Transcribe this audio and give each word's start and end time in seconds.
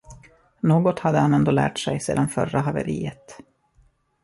Något 0.59 0.99
hade 0.99 1.17
han 1.19 1.33
ändå 1.33 1.51
lärt 1.51 1.79
sig 1.79 1.99
sedan 1.99 2.27
förra 2.29 2.59
haveriet. 2.59 3.37